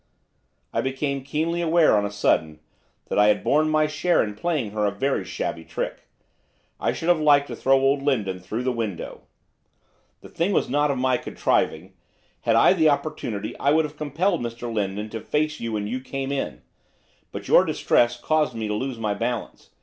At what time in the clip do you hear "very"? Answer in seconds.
4.91-5.23